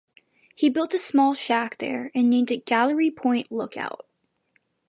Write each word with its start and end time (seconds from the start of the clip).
He 0.55 0.71
built 0.71 0.95
a 0.95 0.97
small 0.97 1.35
shack 1.35 1.77
there 1.77 2.09
and 2.15 2.27
named 2.27 2.49
it 2.49 2.65
"Gallery 2.65 3.11
Point 3.11 3.51
Lookout". 3.51 4.07